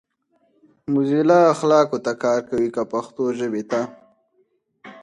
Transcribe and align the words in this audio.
موزیلا 0.93 1.39
اخلاقو 1.53 1.97
ته 2.05 2.11
کار 2.23 2.39
کوي 2.49 2.67
کۀ 2.75 2.83
پښتو 2.91 3.23
ژبې 3.39 3.63
ته؟ 3.71 3.81